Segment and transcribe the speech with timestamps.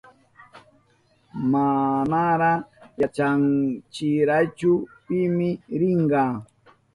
[1.51, 2.51] Manara
[3.01, 4.71] yachanchirachu
[5.05, 6.23] pimi rinka.